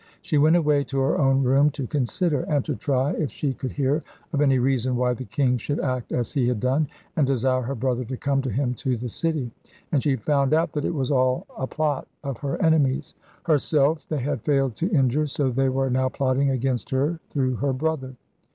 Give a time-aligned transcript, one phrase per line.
[0.23, 3.71] She went away to her own room to consider, and to try if she could
[3.73, 4.01] hear
[4.33, 7.75] of any reason why the king should act as he had done, and desire her
[7.75, 9.51] brother to come to him to the city;
[9.91, 13.13] and she found out that it was all a plot of her enemies.
[13.43, 17.71] Herself they had failed to injure, so they were now plotting against her through her
[17.71, 18.13] brother.